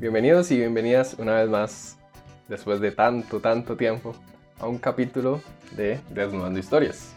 [0.00, 1.98] Bienvenidos y bienvenidas una vez más,
[2.48, 4.14] después de tanto, tanto tiempo,
[4.58, 5.42] a un capítulo
[5.76, 7.14] de Desnudando Historias.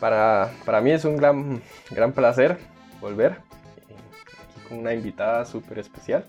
[0.00, 1.60] Para, para mí es un gran,
[1.90, 2.56] gran placer
[3.02, 6.24] volver aquí con una invitada súper especial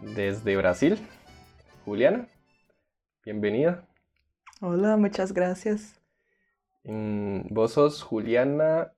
[0.00, 0.96] desde Brasil,
[1.84, 2.28] Juliana.
[3.24, 3.84] Bienvenida.
[4.60, 6.00] Hola, muchas gracias.
[6.84, 8.92] Mm, vos sos Juliana,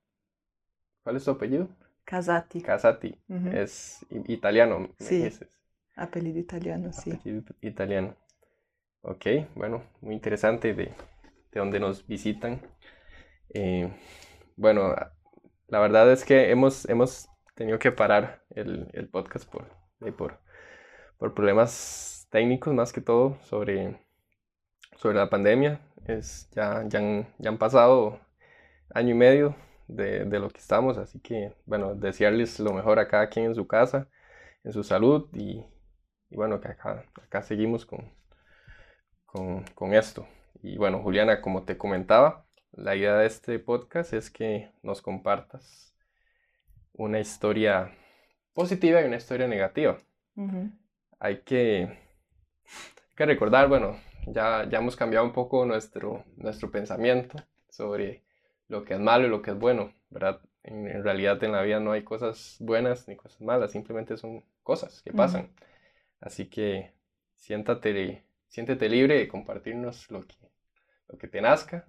[1.01, 1.69] ¿cuál es tu apellido?
[2.07, 2.61] Casati.
[2.61, 3.15] Casati,
[3.53, 5.17] es italiano, me Sí.
[5.23, 5.49] dices.
[5.95, 7.11] Apellido italiano, sí.
[7.11, 8.15] Apellido italiano.
[9.01, 9.25] Ok,
[9.55, 12.61] bueno, muy interesante de, de donde nos visitan.
[13.53, 13.91] Eh,
[14.55, 14.95] bueno,
[15.67, 19.65] la verdad es que hemos, hemos tenido que parar el, el podcast por,
[20.01, 20.39] eh, por,
[21.17, 23.99] por problemas técnicos más que todo sobre,
[24.97, 25.79] sobre la pandemia.
[26.05, 28.19] Es, ya, ya, han, ya han pasado
[28.93, 29.55] año y medio
[29.87, 33.55] de, de lo que estamos, así que bueno, desearles lo mejor a cada quien en
[33.55, 34.07] su casa,
[34.63, 35.65] en su salud y,
[36.29, 38.11] y bueno, que acá, acá seguimos con,
[39.25, 40.27] con, con esto.
[40.61, 45.95] Y bueno, Juliana, como te comentaba, la idea de este podcast es que nos compartas
[46.93, 47.91] una historia
[48.53, 49.99] positiva y una historia negativa.
[51.19, 57.37] Hay que, hay que recordar, bueno, ya, ya hemos cambiado un poco nuestro, nuestro pensamiento
[57.69, 58.23] sobre
[58.69, 60.41] lo que es malo y lo que es bueno, ¿verdad?
[60.63, 64.43] En, en realidad en la vida no hay cosas buenas ni cosas malas, simplemente son
[64.63, 65.51] cosas que pasan.
[66.21, 66.93] Así que
[67.35, 70.35] siéntate, siéntete libre de compartirnos lo que,
[71.09, 71.87] lo que te nazca,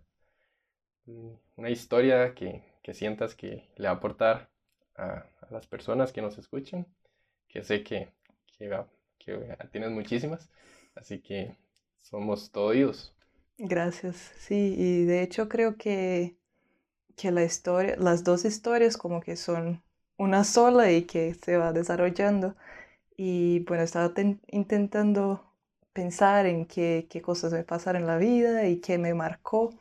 [1.07, 4.49] mm, una historia que, que sientas que le va a aportar
[4.97, 6.87] a, a las personas que nos escuchen,
[7.49, 8.11] que sé que,
[8.59, 8.71] que,
[9.19, 10.51] que tienes muchísimas,
[10.97, 11.57] así que
[12.03, 13.15] somos todo oídos.
[13.59, 14.33] Gracias.
[14.39, 16.38] Sí, y de hecho creo que,
[17.19, 19.83] que las dos historias como que son
[20.19, 22.57] una sola y que se va desarrollando.
[23.17, 25.45] Y bueno, estaba ten- intentando
[25.93, 29.75] pensar en qué, qué cosas me pasaron en la vida y qué me marcó.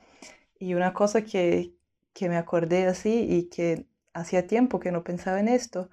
[0.60, 1.74] Y una cosa que,
[2.14, 5.90] que me acordé así y que hacía tiempo que no pensaba en esto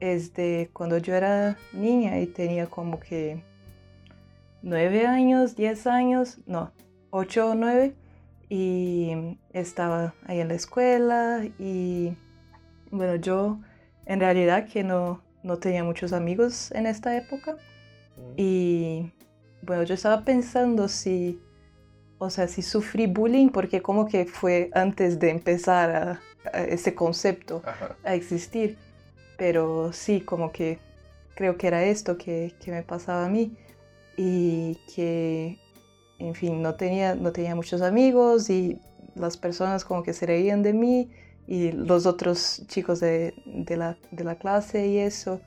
[0.00, 3.42] es de cuando yo era niña y tenía como que
[4.62, 6.72] nueve años, diez años, no,
[7.10, 7.94] ocho o nueve,
[8.50, 12.14] y estaba ahí en la escuela y
[12.90, 13.60] bueno, yo
[14.04, 17.56] en realidad que no, no tenía muchos amigos en esta época
[18.36, 19.10] y
[19.62, 21.40] bueno, yo estaba pensando si,
[22.18, 26.20] o sea, si sufrí bullying porque como que fue antes de empezar a-
[26.52, 27.96] a ese concepto Ajá.
[28.04, 28.76] a existir.
[29.36, 30.78] Pero sí, como que
[31.34, 33.56] creo que era esto que, que me pasaba a mí.
[34.16, 35.58] Y que,
[36.20, 38.78] en fin, no tenía, no tenía muchos amigos y
[39.14, 41.10] las personas como que se reían de mí
[41.46, 45.40] y los otros chicos de, de la, de la clase y eso.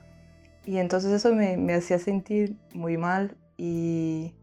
[0.66, 4.34] Y entonces eso me, me hacía sentir muy mal y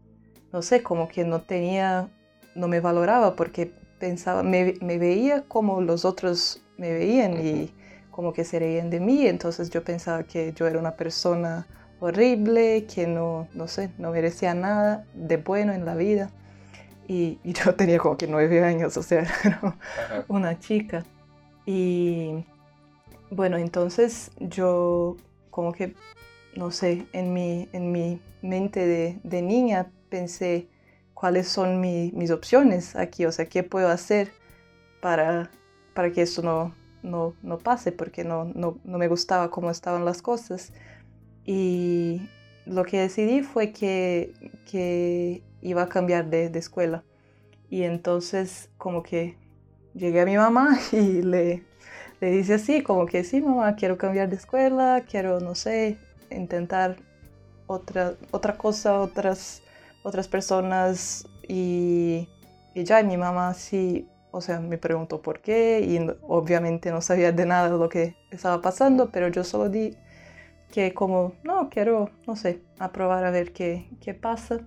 [0.52, 2.08] no sé, como que no tenía,
[2.54, 7.72] no me valoraba porque pensaba, me, me veía como los otros me veían y
[8.10, 11.66] como que se reían de mí, entonces yo pensaba que yo era una persona
[12.02, 16.30] horrible, que no, no sé, no merecía nada de bueno en la vida.
[17.08, 19.26] Y, y yo tenía como que nueve años, o sea,
[20.28, 21.04] una chica.
[21.66, 22.44] Y
[23.30, 25.16] bueno, entonces yo
[25.50, 25.94] como que,
[26.56, 30.68] no sé, en mi, en mi mente de, de niña pensé
[31.14, 34.32] cuáles son mi- mis opciones aquí, o sea, qué puedo hacer
[35.00, 35.50] para,
[35.94, 40.04] para que esto no, no, no pase, porque no, no, no me gustaba cómo estaban
[40.04, 40.72] las cosas.
[41.44, 42.28] Y
[42.66, 44.32] lo que decidí fue que,
[44.70, 47.04] que iba a cambiar de, de escuela.
[47.70, 49.36] Y entonces como que
[49.94, 51.62] llegué a mi mamá y le,
[52.20, 55.98] le dice así, como que sí, mamá, quiero cambiar de escuela, quiero, no sé,
[56.30, 56.96] intentar
[57.66, 59.62] otra, otra cosa, otras,
[60.02, 61.26] otras personas.
[61.48, 62.28] Y,
[62.74, 67.00] y ya, y mi mamá sí, o sea, me preguntó por qué y obviamente no
[67.00, 69.96] sabía de nada lo que estaba pasando, pero yo solo di
[70.72, 74.58] que como, no, quiero, no sé, aprobar a ver qué, qué pasa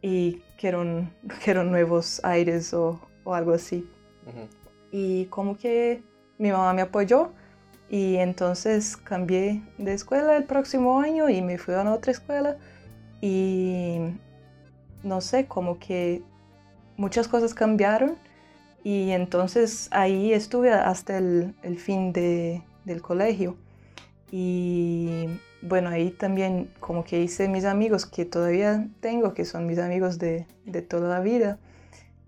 [0.00, 0.82] y quiero,
[1.44, 3.86] quiero nuevos aires o, o algo así.
[4.26, 4.48] Ujú.
[4.90, 6.02] Y como que
[6.38, 7.32] mi mamá me apoyó
[7.90, 12.56] y entonces cambié de escuela el próximo año y me fui a otra escuela
[13.20, 13.98] y
[15.02, 16.22] no sé, como que
[16.96, 18.16] muchas cosas cambiaron
[18.84, 23.56] y entonces ahí estuve hasta el, el fin de- del colegio.
[24.36, 29.78] Y bueno, ahí también como que hice mis amigos que todavía tengo, que son mis
[29.78, 31.60] amigos de, de toda la vida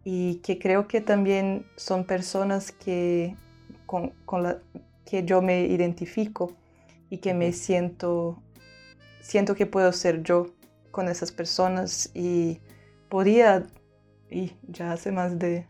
[0.04, 3.34] y que creo que también son personas que
[3.86, 4.58] con, con la
[5.04, 6.52] que yo me identifico
[7.10, 8.40] y que me siento
[9.20, 10.54] siento que puedo ser yo
[10.92, 12.60] con esas personas y
[13.08, 13.66] podía,
[14.30, 15.66] y ya hace más de,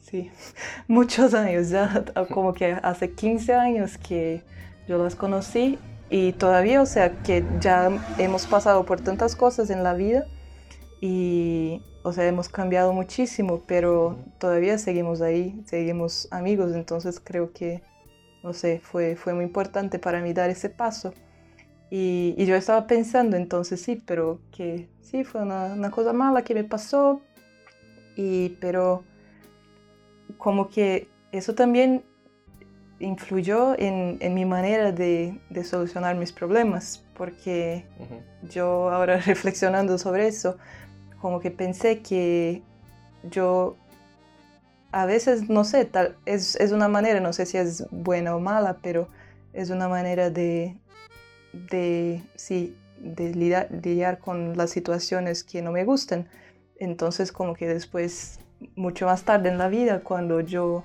[0.00, 0.32] sí,
[0.88, 4.42] muchos años, ya como que hace 15 años que
[4.90, 5.78] yo las conocí
[6.10, 7.88] y todavía, o sea, que ya
[8.18, 10.26] hemos pasado por tantas cosas en la vida
[11.00, 17.84] y, o sea, hemos cambiado muchísimo, pero todavía seguimos ahí, seguimos amigos, entonces creo que,
[18.42, 21.14] no sé, fue, fue muy importante para mí dar ese paso.
[21.88, 26.64] Y, yo estaba pensando entonces, sí, pero que sí, fue una, cosa mala que me
[26.64, 27.20] pasó,
[28.16, 29.04] y, pero
[30.36, 32.02] como que eso también
[33.00, 37.84] influyó en, mi manera de, solucionar mis problemas, porque
[38.48, 40.56] yo ahora reflexionando sobre eso,
[41.20, 42.62] como que pensé que
[43.24, 43.76] yo
[44.92, 48.40] a veces, no sé, tal, es, es una manera, no sé si es buena o
[48.40, 49.08] mala, pero
[49.52, 50.76] es una manera de,
[51.52, 56.28] de, sí, de lidiar, con las situaciones que no me gustan.
[56.78, 58.40] Entonces como que después,
[58.74, 60.84] mucho más tarde en la vida, cuando yo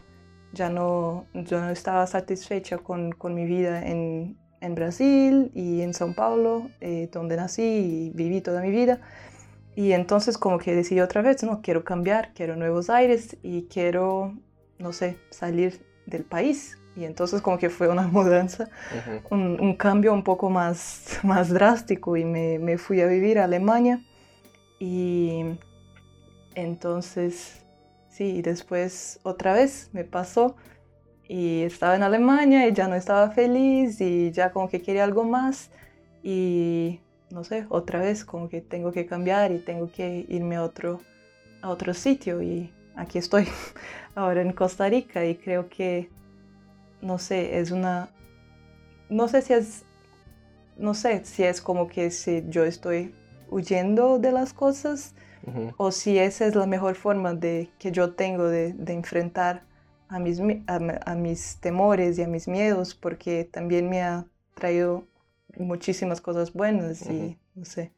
[0.53, 5.93] ya no, yo no estaba satisfecha con, con mi vida en, en, Brasil y en
[5.93, 9.01] São Paulo, eh, donde nací y viví toda mi vida,
[9.75, 14.33] y entonces como que decidí otra vez, no, quiero cambiar, quiero nuevos aires y quiero,
[14.79, 16.77] no sé, salir del país.
[16.95, 18.69] Y entonces como que fue una mudanza,
[19.29, 23.43] un, un, cambio un poco más, más drástico y me, me, fui a vivir a
[23.43, 24.01] Alemania.
[24.79, 25.43] Y
[26.55, 27.64] entonces,
[28.15, 30.55] sí, después otra vez me pasó
[31.27, 35.23] y estaba en Alemania y ya no estaba feliz y ya como que quería algo
[35.25, 35.69] más.
[36.23, 40.63] Y no sé, otra vez como que tengo que cambiar y tengo que irme a
[40.63, 41.01] otro,
[41.61, 43.47] a otro sitio y aquí estoy
[44.15, 46.09] ahora en Costa Rica y creo que,
[47.01, 48.09] no sé, es una,
[49.09, 49.83] no sé si es,
[50.77, 53.13] no sé si es como que si yo estoy
[53.49, 55.13] huyendo de las cosas
[55.77, 59.63] o si esa es la mejor forma de, que yo tengo de, enfrentar
[60.07, 65.07] a mis, a mis temores y a mis miedos porque también me ha traído
[65.57, 67.91] muchísimas cosas buenas y no sé.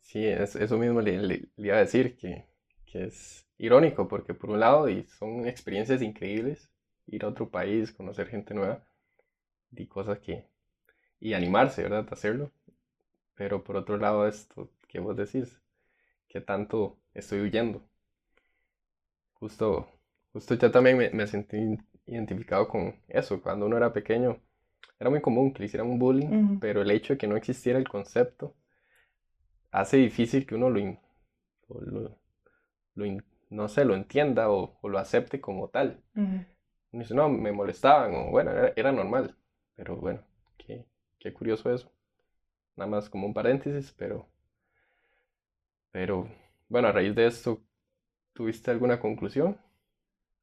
[0.00, 2.44] Sí, es, eso mismo le, iba a decir, que,
[2.86, 6.68] que, es irónico, porque por un lado y son experiencias increíbles,
[7.06, 8.84] ir a otro país, conocer gente nueva
[9.70, 10.46] y cosas que...
[11.20, 12.06] y animarse, ¿verdad?
[12.10, 12.50] A hacerlo.
[13.34, 15.58] Pero por otro lado esto que vos decís,
[16.32, 17.82] que tanto estoy huyendo.
[19.34, 19.88] Justo,
[20.32, 21.56] justo yo también me, me sentí
[22.06, 24.40] identificado con eso, cuando uno era pequeño
[25.02, 27.76] era muy común que le hicieran un bullying, pero el hecho de que no existiera
[27.76, 28.54] el concepto
[29.72, 30.96] hace difícil que uno lo,
[32.94, 33.04] lo,
[33.50, 36.00] no sé, lo entienda o, lo acepte como tal.
[36.92, 39.34] dice, no, me molestaban, o bueno, era, normal,
[39.74, 40.20] pero bueno,
[40.56, 40.86] qué,
[41.18, 41.90] qué, curioso eso.
[42.76, 44.28] Nada más como un paréntesis, pero,
[45.92, 46.28] pero
[46.68, 47.62] bueno, a raíz de esto,
[48.34, 49.58] ¿tuviste alguna conclusión?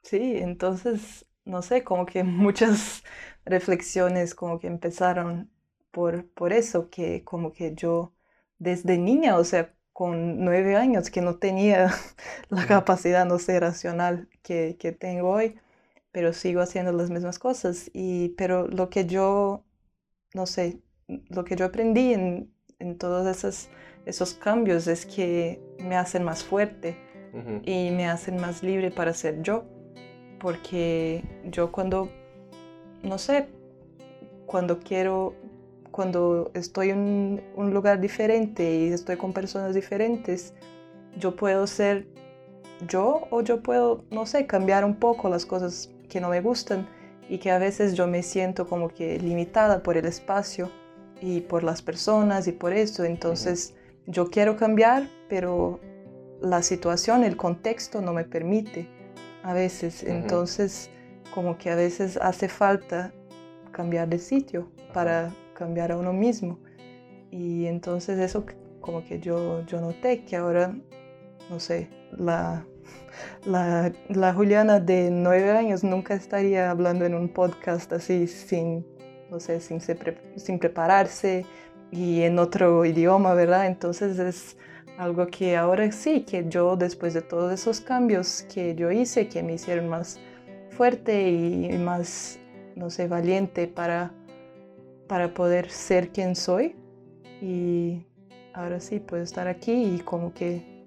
[0.03, 3.03] Sí, entonces, no sé, como que muchas
[3.45, 5.51] reflexiones como que empezaron
[5.91, 8.13] por, por eso, que como que yo
[8.57, 11.91] desde niña, o sea, con nueve años, que no tenía
[12.49, 15.59] la capacidad, no sé, racional que, que tengo hoy,
[16.11, 17.91] pero sigo haciendo las mismas cosas.
[17.93, 19.65] Y, pero lo que yo,
[20.33, 20.81] no sé,
[21.29, 23.69] lo que yo aprendí en, en todos esos,
[24.05, 26.97] esos cambios es que me hacen más fuerte
[27.63, 29.65] y me hacen más libre para ser yo.
[30.39, 32.09] Porque yo cuando
[33.03, 33.47] no sé,
[34.45, 35.35] cuando quiero,
[35.91, 40.53] cuando estoy en un lugar diferente y estoy con personas diferentes,
[41.17, 42.07] yo puedo ser
[42.87, 46.87] yo o yo puedo, no sé, cambiar un poco las cosas que no me gustan
[47.27, 50.71] y que a veces yo me siento como que limitada por el espacio
[51.21, 53.03] y por las personas y por eso.
[53.03, 53.75] Entonces
[54.09, 55.79] yo quiero cambiar, pero
[56.41, 58.87] la situación, el contexto no me permite
[59.43, 60.03] a veces.
[60.03, 60.89] Entonces
[61.33, 63.13] como que a veces hace falta
[63.71, 66.59] cambiar de sitio para cambiar a uno mismo.
[67.31, 68.45] Y entonces eso
[68.81, 70.73] como que yo, yo noté que ahora,
[71.49, 72.65] no sé, la,
[73.45, 78.83] la, la Juliana de nueve años nunca estaría hablando en un podcast así sin,
[79.29, 81.45] no sé, sin, sin prepararse
[81.91, 83.67] y en otro idioma, ¿verdad?
[83.67, 84.57] Entonces es
[84.97, 89.41] algo que ahora sí, que yo después de todos esos cambios que yo hice, que
[89.43, 90.19] me hicieron más
[90.71, 92.39] fuerte y más,
[92.75, 94.11] no sé, valiente para,
[95.07, 96.75] para poder ser quien soy.
[97.41, 98.05] Y
[98.53, 100.85] ahora sí puedo estar aquí y como que,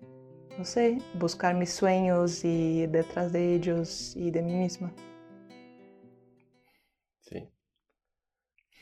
[0.58, 4.92] no sé, buscar mis sueños y detrás de ellos y de mí misma.
[7.20, 7.48] Sí.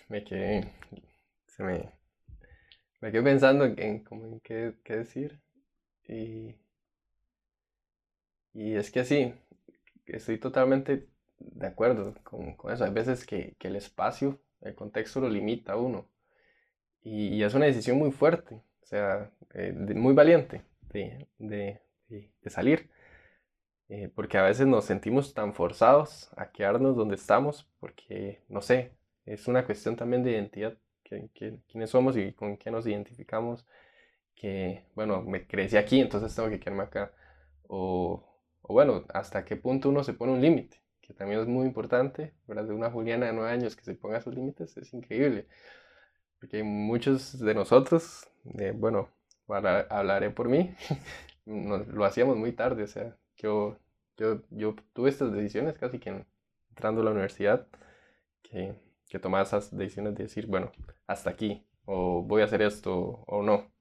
[0.08, 0.72] Me quedé,
[1.46, 1.99] se me,
[3.00, 5.40] me quedé pensando en, como en qué, qué, decir.
[6.08, 6.54] Y,
[8.52, 9.34] y es que sí,
[10.06, 12.84] estoy totalmente de acuerdo con, con eso.
[12.84, 16.08] Hay veces que, el espacio, el contexto lo limita a uno.
[17.02, 22.90] Y, es una decisión muy fuerte, o sea, eh, muy valiente de, de, de salir.
[23.90, 28.92] Eh, porque a veces nos sentimos tan forzados a quedarnos donde estamos, porque, no sé,
[29.24, 30.78] es una cuestión también de identidad,
[31.34, 33.66] quiénes somos y con qué nos identificamos,
[34.34, 37.12] que, bueno, me crecí aquí, entonces tengo que quedarme acá,
[37.68, 38.24] o,
[38.62, 42.34] o bueno, hasta qué punto uno se pone un límite, que también es muy importante,
[42.46, 42.64] ¿verdad?
[42.64, 45.46] De una Juliana de nueve años que se ponga sus límites es increíble,
[46.38, 48.28] porque muchos de nosotros,
[48.76, 49.10] bueno,
[49.46, 50.74] hablaré por mí,
[51.46, 53.78] lo hacíamos muy tarde, o sea, yo,
[54.16, 56.24] yo, yo tuve estas decisiones casi que
[56.70, 57.66] entrando a la universidad,
[58.42, 58.74] que,
[59.10, 60.72] que tomaba esas decisiones de decir, bueno,
[61.08, 62.94] hasta aquí, o voy a hacer esto,
[63.28, 63.72] o no.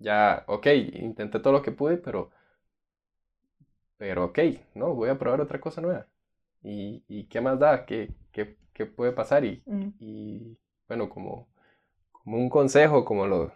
[0.00, 2.32] Ya, ok, intenté todo lo que pude, pero,
[3.96, 4.38] pero ok,
[4.74, 6.06] no, voy a probar otra cosa nueva.
[6.62, 7.86] ¿Y, y qué más da?
[7.86, 9.44] ¿Qué, qué, qué puede pasar?
[9.44, 9.92] Y, Mm.
[9.98, 11.48] y bueno, como,
[12.12, 13.52] como un consejo, como lo,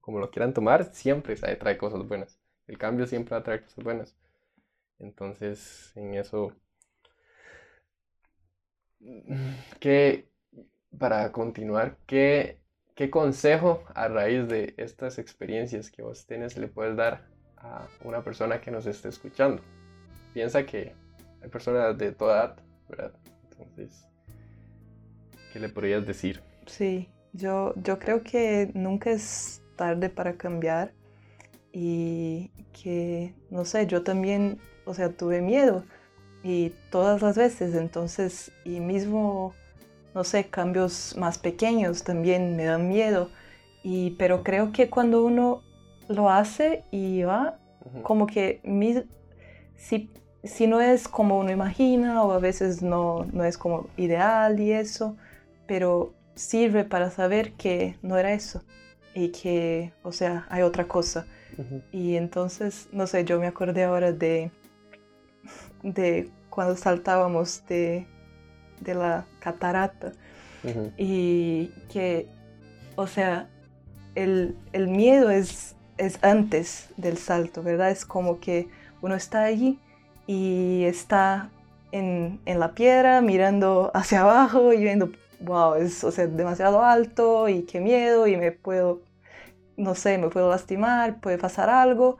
[0.00, 2.40] como lo quieran tomar, siempre trae, trae cosas buenas.
[2.66, 4.16] El cambio siempre va a traer cosas buenas.
[5.00, 6.54] Entonces, en eso,
[9.80, 10.28] ¿qué,
[10.98, 12.58] para continuar, ¿qué,
[12.94, 18.22] qué consejo a raíz de estas experiencias que vos tienes le puedes dar a una
[18.22, 19.62] persona que nos esté escuchando?
[20.32, 20.94] Piensa que
[21.42, 22.56] hay personas de toda edad,
[22.88, 23.12] ¿verdad?
[23.50, 24.06] Entonces,
[25.52, 26.40] ¿qué le podrías decir?
[26.66, 30.92] Sí, yo, yo creo que nunca es tarde para cambiar
[31.72, 35.84] y que, no sé, yo también, o sea, tuve miedo
[36.44, 39.54] y todas las veces, entonces, y mismo,
[40.14, 43.30] no sé, cambios más pequeños también me dan miedo,
[43.82, 45.62] y, pero creo que cuando uno
[46.08, 47.58] lo hace y va,
[48.02, 49.04] como que mi-
[49.76, 50.10] si,
[50.42, 54.72] si no es como uno imagina o a veces no, no es como ideal y
[54.72, 55.16] eso,
[55.66, 58.62] pero sirve para saber que no era eso
[59.14, 61.26] y que, o sea, hay otra cosa.
[61.92, 64.50] Y entonces, no sé, yo me acordé ahora de,
[65.82, 68.06] de cuando saltábamos de,
[68.80, 70.12] de la catarata
[70.96, 72.28] y que,
[72.96, 73.48] o sea,
[74.14, 77.90] el, el miedo es, es antes del salto, ¿verdad?
[77.90, 78.68] Es como que
[79.02, 79.78] uno está allí
[80.26, 81.50] y está
[81.92, 87.48] en, en la piedra mirando hacia abajo y viendo, wow, es o sea, demasiado alto
[87.48, 89.00] y qué miedo y me puedo,
[89.76, 92.18] no sé, me puedo lastimar, puede pasar algo.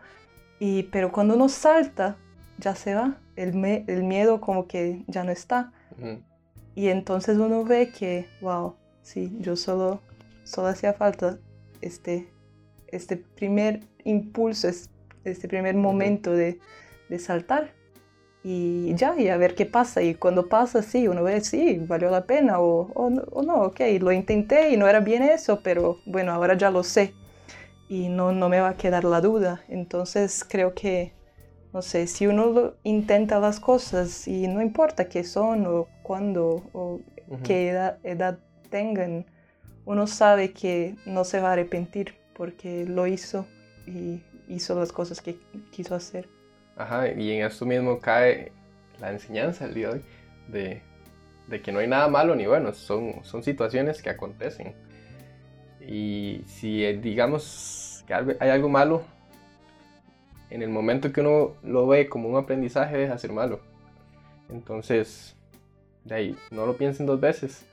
[0.60, 2.16] Y, pero cuando uno salta,
[2.58, 5.72] ya se va, el, me- el miedo como que ya no está.
[6.74, 10.00] Y entonces uno ve que, wow, sí, yo solo,
[10.44, 11.38] solo hacía falta
[11.80, 12.28] este,
[12.88, 14.90] este primer impulso, es-
[15.24, 16.58] este primer momento de,
[17.08, 17.72] de saltar.
[18.42, 20.02] Y ya, y a ver qué pasa.
[20.02, 23.54] Y cuando pasa, sí, uno ve, sí, valió la pena o, o, no, o no,
[23.62, 27.14] ok, lo intenté y no era bien eso, pero bueno, ahora ya lo sé.
[27.88, 29.62] Y no, no me va a quedar la duda.
[29.68, 31.12] Entonces creo que,
[31.74, 36.62] no sé, si uno lo- intenta las cosas y no importa qué son o cuándo
[36.72, 37.00] o
[37.42, 38.38] qué edad, edad
[38.70, 39.26] tengan,
[39.84, 43.46] uno sabe que no se va a arrepentir porque lo hizo
[43.86, 45.38] y hizo las cosas que
[45.70, 46.28] quiso hacer.
[46.76, 48.52] Ajá, y en esto mismo cae
[49.00, 50.02] la enseñanza el día de hoy
[50.48, 50.82] de,
[51.48, 54.74] de que no hay nada malo ni bueno, son, son situaciones que acontecen.
[55.86, 59.02] Y si eh, digamos que hay algo malo,
[60.50, 63.60] en el momento que uno lo ve como un aprendizaje deja de ser malo.
[64.50, 65.36] Entonces,
[66.04, 67.66] de ahí, no lo piensen dos veces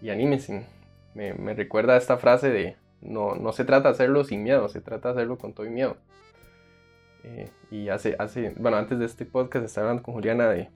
[0.00, 0.66] y anímense.
[1.14, 4.80] Me, me recuerda esta frase de no, no se trata de hacerlo sin miedo, se
[4.80, 5.96] trata de hacerlo con todo y miedo.
[7.24, 10.70] Eh, y hace, hace, bueno, antes de este podcast estaba hablando con Juliana de,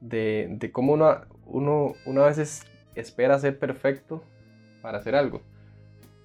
[0.00, 4.22] de, de cómo uno, uno, uno a veces espera ser perfecto
[4.80, 5.42] para hacer algo.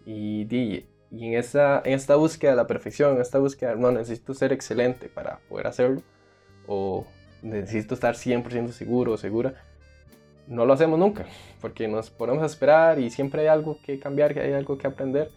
[0.06, 3.92] Y, di- y en, esa, en esta búsqueda de la perfección, en esta búsqueda, no,
[3.92, 6.02] necesito ser excelente para poder hacerlo,
[6.68, 7.06] o
[7.42, 9.56] necesito estar 100% seguro o segura,
[10.48, 11.26] no lo hacemos nunca,
[11.62, 15.32] porque nos ponemos a esperar y siempre hay algo que cambiar, hay algo que aprender.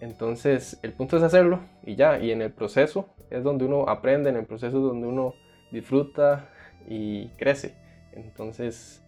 [0.00, 4.30] Entonces, el punto es hacerlo y ya, y en el proceso es donde uno aprende,
[4.30, 5.34] en el proceso es donde uno
[5.70, 6.50] disfruta
[6.88, 7.74] y crece.
[8.12, 9.02] Entonces,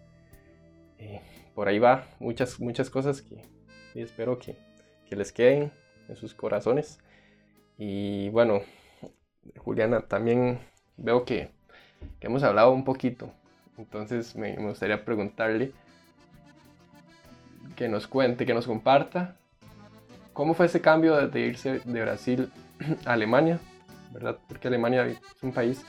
[0.98, 1.20] eh,
[1.54, 3.42] por ahí va muchas, muchas cosas que
[3.94, 4.56] espero que,
[5.08, 5.72] que les queden
[6.08, 6.98] en sus corazones.
[7.76, 8.60] Y bueno,
[9.56, 10.58] Juliana, también
[10.96, 11.50] veo que,
[12.20, 13.32] hemos hablado un poquito,
[13.76, 15.72] entonces me, gustaría preguntarle
[17.76, 19.36] que nos cuente, que nos comparta
[20.32, 22.50] ¿cómo fue ese cambio de, irse de Brasil
[23.04, 23.58] a Alemania?
[24.12, 24.38] ¿Verdad?
[24.48, 25.84] Porque Alemania es un país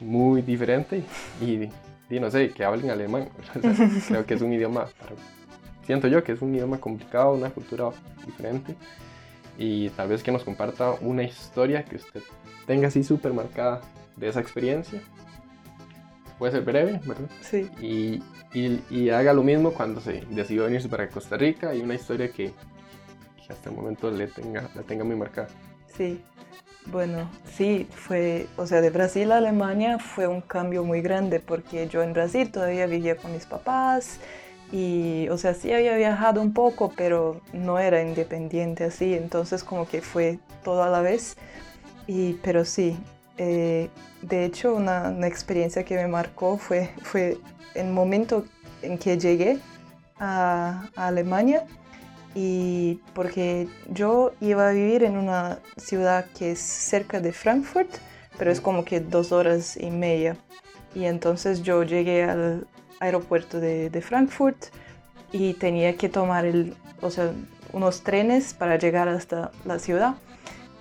[0.00, 1.04] muy diferente
[1.40, 1.70] y
[2.18, 3.28] no sé, que hablen alemán.
[4.08, 4.86] creo que es un idioma,
[5.84, 7.90] siento yo que es un idioma complicado, una cultura
[8.24, 8.76] diferente
[9.58, 12.22] y tal vez que nos comparta una historia que usted
[12.66, 13.80] tenga así súper marcada
[14.16, 15.00] de esa experiencia.
[16.38, 17.28] Puede ser breve, ¿verdad?
[17.40, 17.70] Sí.
[17.80, 18.22] Y,
[18.90, 22.52] y, haga lo mismo cuando se decidió venirse para Costa Rica y una historia que,
[23.36, 25.48] que hasta el momento le tenga, la tenga muy marcada.
[25.96, 26.20] Sí,
[26.86, 31.86] bueno, sí, fue, o sea, de Brasil a Alemania fue un cambio muy grande porque
[31.88, 34.18] yo en Brasil todavía vivía con mis papás
[34.72, 39.86] y, o sea, sí había viajado un poco, pero no era independiente así, entonces como
[39.86, 41.36] que fue todo a la vez.
[42.06, 42.96] Y, pero sí,
[43.36, 43.90] eh,
[44.22, 47.38] de hecho una, una, experiencia que me marcó fue, fue
[47.74, 48.44] el momento
[48.80, 49.58] en que llegué
[50.18, 51.64] a, a Alemania
[52.34, 57.90] y porque yo iba a vivir en una ciudad que es cerca de Frankfurt,
[58.38, 60.36] pero es como que dos horas y media.
[60.94, 62.66] Y entonces yo llegué al
[63.02, 64.66] aeropuerto de, de Frankfurt
[65.32, 67.32] y tenía que tomar el, o sea,
[67.72, 70.14] unos trenes para llegar hasta la ciudad.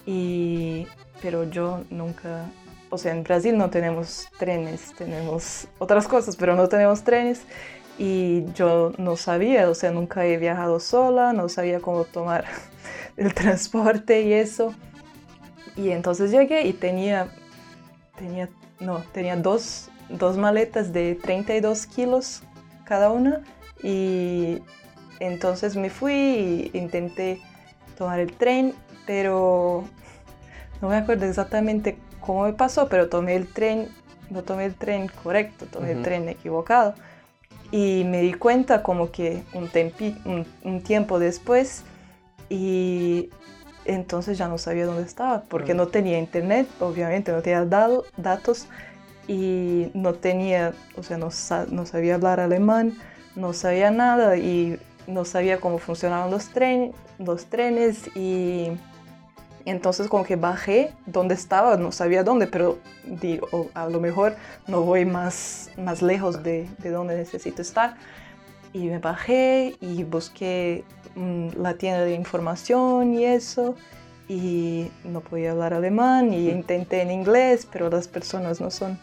[0.05, 0.87] Y,
[1.21, 2.45] pero yo nunca,
[2.89, 7.43] o sea, en Brasil no tenemos trenes, tenemos otras cosas, pero no tenemos trenes
[7.97, 12.45] y yo no sabía, o sea, nunca he viajado sola, no sabía cómo tomar
[13.17, 14.73] el transporte y eso.
[15.75, 17.29] Y entonces llegué y tenía,
[18.17, 18.49] tenía,
[18.79, 22.43] no, tenía dos, dos maletas de 32 kilos
[22.85, 23.41] cada una
[23.83, 24.61] y
[25.19, 27.41] entonces me fui e intenté
[27.97, 28.73] tomar el tren,
[29.05, 29.83] pero
[30.81, 33.89] no me acuerdo exactamente cómo me pasó, pero tomé el tren,
[34.29, 36.95] no tomé el tren correcto, tomé el tren equivocado.
[37.71, 39.69] Y me di cuenta como que un,
[40.63, 41.83] un, tiempo después
[42.49, 43.29] y
[43.85, 48.67] entonces ya no sabía dónde estaba porque no tenía internet, obviamente no tenía dado, datos
[49.31, 51.29] y no tenía, o sea, no,
[51.69, 52.97] no, sabía hablar alemán,
[53.37, 58.71] no sabía nada y no sabía cómo funcionaban los, tren, los trenes y
[59.63, 64.35] entonces como que bajé donde estaba, no sabía dónde, pero digo, a lo mejor
[64.67, 67.95] no voy más, más lejos de, de donde necesito estar.
[68.73, 70.83] Y me bajé y busqué
[71.15, 73.75] mm, la tienda de información y eso.
[74.27, 78.97] Y no podía hablar alemán y intenté en inglés, pero las personas no son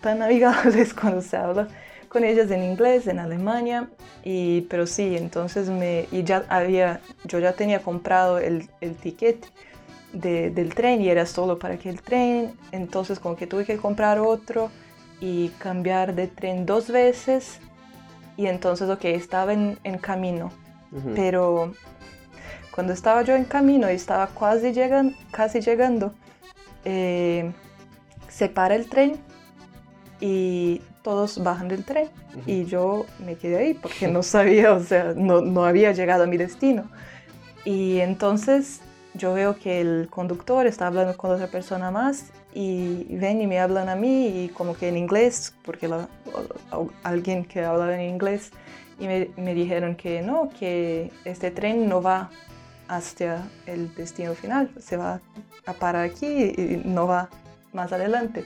[0.00, 1.68] tan amigables cuando se habla
[2.08, 3.88] con ellas en inglés en Alemania.
[4.24, 9.46] Y, pero sí, entonces me, y ya había, yo ya tenía comprado el, el ticket
[10.12, 14.70] del tren y era solo para aquel tren, entonces como que tuve que comprar otro
[15.20, 17.60] y cambiar de tren dos veces
[18.36, 20.50] y entonces ok, estaba en, camino,
[21.14, 21.74] pero
[22.74, 26.14] cuando estaba yo en camino y estaba casi, llegan, casi llegando,
[26.86, 27.52] eh,
[28.28, 29.18] se para el tren
[30.20, 32.08] y todos bajan del tren
[32.46, 36.26] y yo me quedé ahí porque no sabía, o sea, no, no había llegado a
[36.26, 36.84] mi destino.
[37.64, 38.80] Y entonces
[39.14, 43.58] yo veo que el conductor está hablando con otra persona más y ven y me
[43.60, 45.90] hablan a mí y como que en inglés, porque
[47.02, 48.50] alguien que hablaba en inglés
[48.98, 52.30] y me, me, dijeron que no, que este tren no va
[52.88, 55.20] hasta el destino final, se va
[55.66, 57.28] a parar aquí y no va
[57.72, 58.44] más adelante.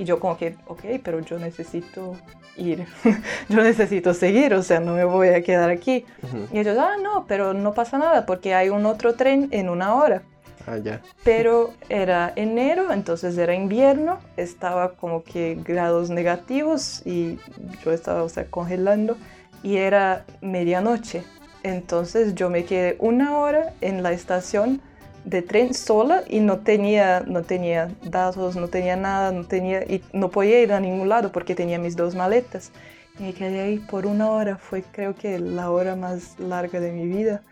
[0.00, 2.16] Y yo como que, ok, pero yo necesito
[2.56, 2.86] ir,
[3.50, 6.06] yo necesito seguir, o sea, no me voy a quedar aquí.
[6.50, 9.94] Y ellos, ah, no, pero no pasa nada porque hay un otro tren en una
[9.94, 10.22] hora.
[10.66, 11.02] Ah, ya.
[11.22, 17.38] Pero era enero, entonces era invierno, estaba como que grados negativos y
[17.84, 19.18] yo estaba, o sea, congelando
[19.62, 21.24] y era medianoche.
[21.62, 24.80] Entonces yo me quedé una hora en la estación
[25.24, 30.02] de tren sola y no tenía, no tenía datos, no tenía nada, no tenía, y
[30.12, 32.72] no podía ir a ningún lado porque tenía mis dos maletas.
[33.18, 36.92] Y me quedé ahí por una hora, fue creo que la hora más larga de
[36.92, 37.42] mi vida,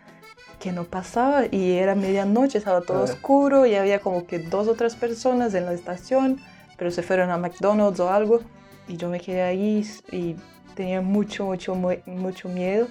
[0.59, 4.73] que no pasaba y era medianoche, estaba todo oscuro y había como que dos o
[4.73, 6.37] tres personas en la estación,
[6.77, 8.41] pero se fueron a McDonald's o algo
[8.87, 10.35] y yo me quedé ahí y
[10.75, 12.87] tenía mucho, mucho, mucho miedo,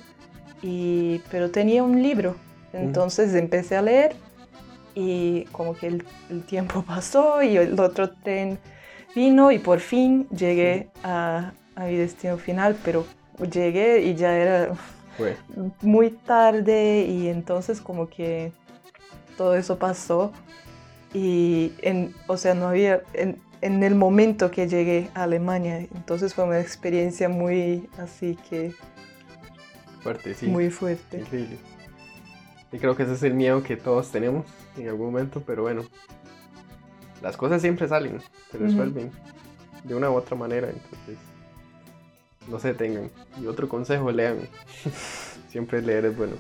[0.63, 2.37] y, pero tenía un libro,
[2.73, 4.15] entonces empecé a leer
[4.99, 6.05] y como que el,
[6.47, 8.59] tiempo pasó y el otro tren
[9.15, 13.07] vino y por fin llegué a, a mi destino final, pero
[13.51, 14.73] llegué y ya era
[15.83, 18.53] muy tarde y entonces como que
[19.37, 20.33] todo eso pasó
[21.15, 26.35] y en, o sea, no había, en, en, el momento que llegué a Alemania, entonces
[26.35, 28.75] fue una experiencia muy así que...
[30.03, 30.47] Fuerte, sí.
[30.47, 31.25] Muy fuerte.
[32.73, 35.85] Y creo que ese es el miedo que todos tenemos en algún momento, pero bueno,
[37.23, 39.11] las cosas siempre salen, se resuelven
[39.85, 41.19] de una u otra manera, entonces
[42.49, 43.11] no se detengan.
[43.41, 44.49] Y otro consejo, lean.
[45.49, 46.35] siempre leer es bueno.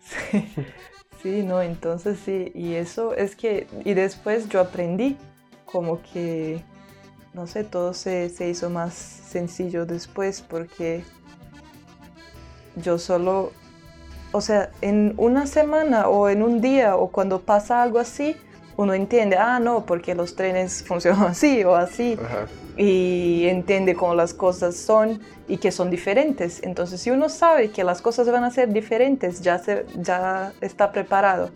[0.00, 0.48] Sí.
[1.22, 5.16] sí, no, entonces sí, y eso es que, y después yo aprendí
[5.64, 6.62] como que,
[7.34, 11.04] no sé, todo se, se hizo más sencillo después porque
[12.76, 13.52] yo solo,
[14.32, 18.36] o sea, en una semana o en un día o cuando pasa algo así,
[18.76, 22.16] uno entiende, ah, no, porque los trenes funcionan así o así,
[22.76, 26.62] y entiende cómo las cosas son y que son diferentes.
[26.62, 30.92] Entonces, si uno sabe que las cosas van a ser diferentes, ya, se, ya está
[30.92, 31.50] preparado.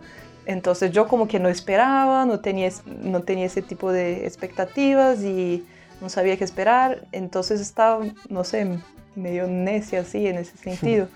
[0.45, 2.69] Entonces, yo como que no esperaba, no tenía,
[3.01, 5.63] no tenía ese tipo de expectativas y
[6.01, 7.05] no sabía qué esperar.
[7.13, 8.79] Entonces, estaba, no sé,
[9.15, 11.07] medio necia así en ese sentido.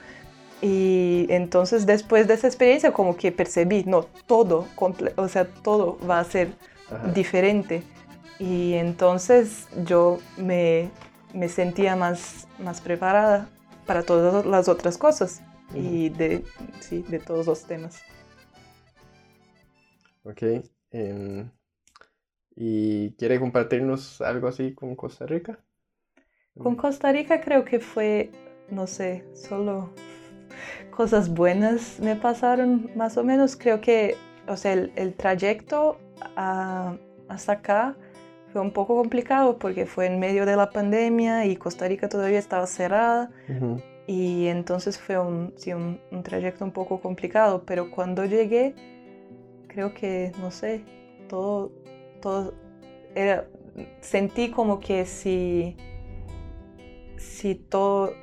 [0.61, 4.67] Y entonces después de esa experiencia como que percibí, no, todo,
[5.15, 6.49] o sea, todo va a ser
[7.13, 7.83] diferente.
[8.39, 10.89] Y entonces yo me,
[11.33, 13.49] me, sentía más, más preparada
[13.85, 15.41] para todas las otras cosas
[15.73, 16.43] y de,
[16.79, 18.01] sí, de todos los temas.
[20.23, 20.43] Ok.
[20.91, 21.49] Em,
[22.55, 25.59] ¿Y quiere compartirnos algo así con Costa Rica?
[26.57, 28.31] Con Costa Rica creo que fue,
[28.69, 29.93] no sé, solo
[30.91, 33.55] cosas buenas me pasaron más o menos.
[33.55, 34.15] Creo que,
[34.47, 35.97] o sea, el, trayecto
[36.35, 37.95] hasta acá
[38.51, 42.39] fue un poco complicado porque fue en medio de la pandemia y Costa Rica todavía
[42.39, 43.31] estaba cerrada.
[44.07, 48.73] Y entonces fue un, sí, un, un, trayecto un poco complicado, pero cuando llegué,
[49.67, 50.85] creo que, no sé,
[51.27, 51.73] todo,
[52.21, 52.53] todo
[53.15, 53.47] era,
[53.99, 55.75] sentí como que si
[57.17, 58.13] si todo,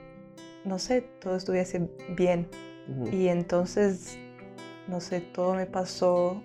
[0.65, 2.49] no sé, todo estuviese bien.
[3.13, 4.19] Y entonces,
[4.89, 6.43] no sé, todo me pasó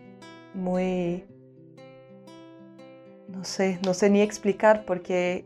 [0.53, 1.25] muy,
[3.27, 5.45] no sé, no sé ni explicar porque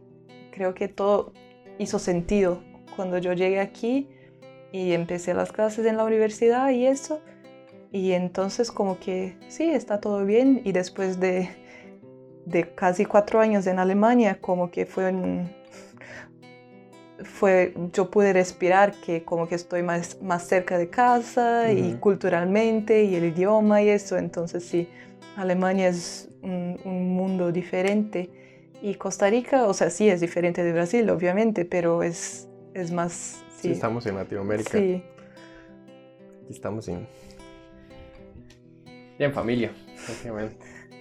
[0.52, 1.34] creo que todo
[1.80, 2.62] hizo sentido
[2.96, 4.08] cuando yo llegué aquí
[4.72, 7.22] y empecé las clases en la universidad y eso.
[7.92, 10.62] Y entonces como que sí, está todo bien.
[10.64, 11.50] Y después de,
[12.46, 15.52] de casi cuatro años en Alemania, como que fue un,
[17.22, 23.04] fue, yo pude respirar que como que estoy más, más cerca de casa y culturalmente
[23.04, 24.88] y el idioma y eso, entonces sí,
[25.36, 28.30] Alemania es un, mundo diferente
[28.82, 33.44] y Costa Rica, o sea, sí es diferente de Brasil, obviamente, pero es, es más...
[33.58, 33.72] Sí.
[33.72, 34.78] estamos en Latinoamérica.
[34.78, 35.02] Sí.
[36.50, 37.08] estamos en,
[39.20, 39.72] en familia,
[40.06, 40.58] básicamente.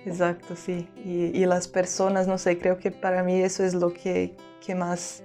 [0.06, 0.88] Exacto, sí.
[1.04, 4.76] Y, y, las personas, no sé, creo que para mí eso es lo que, que
[4.76, 5.24] más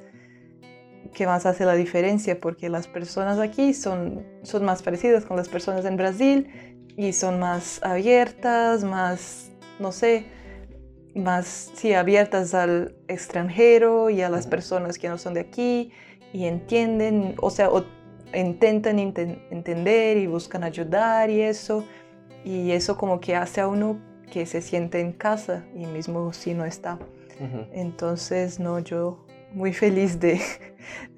[1.13, 5.50] que más hace la diferencia porque las personas aquí son, son más parecidas con las
[5.50, 6.48] personas en Brasil
[6.96, 10.26] y son más abiertas, más, no sé,
[11.15, 15.91] más, sí, abiertas al extranjero y a las personas que no son de aquí
[16.34, 17.70] y entienden, o sea,
[18.34, 21.86] intentan entender y buscan ayudar y eso.
[22.43, 24.00] Y eso como que hace a uno
[24.32, 27.00] que se siente en casa y mismo si no está.
[27.72, 30.40] Entonces, no, yo muy feliz de,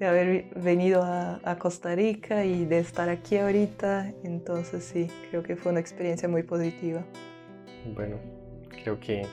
[0.00, 4.12] haber venido a, Costa Rica y de estar aquí ahorita.
[4.24, 7.04] Entonces sí, creo que fue una experiencia muy positiva.
[7.94, 8.16] Bueno,
[8.82, 9.26] creo que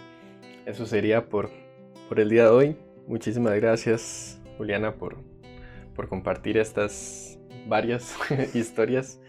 [0.66, 1.50] eso sería por,
[2.10, 2.78] por el día de hoy.
[3.08, 5.18] Muchísimas gracias Juliana por,
[5.96, 8.16] por compartir estas varias
[8.54, 9.20] historias.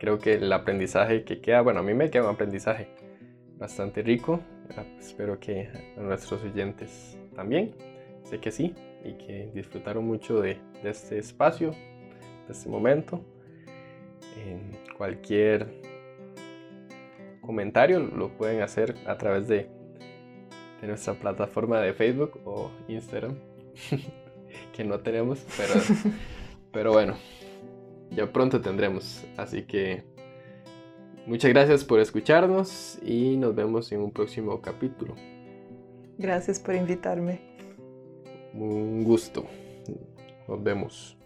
[0.00, 2.88] Creo que el aprendizaje que queda, bueno, a mí me queda un aprendizaje
[3.56, 4.40] bastante rico.
[4.98, 7.74] Espero que a nuestros oyentes también.
[8.24, 13.20] Sé que sí y que disfrutaron mucho de, este espacio, de este momento.
[14.36, 15.80] En cualquier
[17.40, 19.68] comentario lo pueden hacer a través de,
[20.80, 23.36] de nuestra plataforma de Facebook o Instagram,
[24.72, 25.74] que no tenemos, pero,
[26.72, 27.16] pero bueno,
[28.10, 29.24] ya pronto tendremos.
[29.36, 30.04] Así que
[31.26, 35.14] muchas gracias por escucharnos y nos vemos en un próximo capítulo.
[36.18, 37.51] Gracias por invitarme.
[38.54, 39.44] Un gusto.
[40.48, 41.16] Nos vemos.